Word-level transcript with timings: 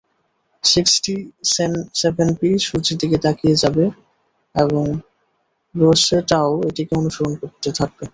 Sixty-seven P 0.63 2.39
সূর্যের 2.65 2.97
দিকে 3.01 3.17
এগিয়ে 3.23 3.55
যাবে 3.63 3.85
এবং 4.55 4.83
রোসেটাও 5.75 6.51
এটিকে 6.69 6.93
অনুসরণ 6.95 7.33
করতে 7.41 7.69
থাকবে। 7.79 8.05